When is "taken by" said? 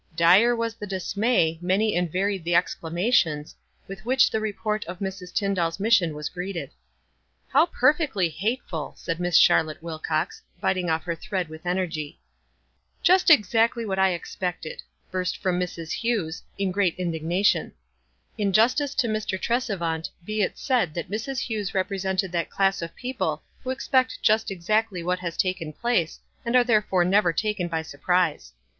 27.31-27.83